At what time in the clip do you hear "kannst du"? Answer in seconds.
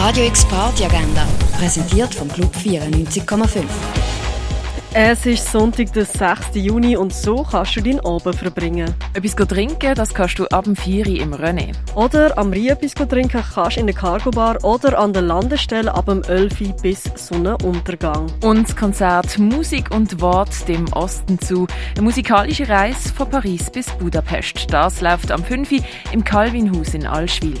7.42-7.82, 10.14-10.46, 13.52-13.80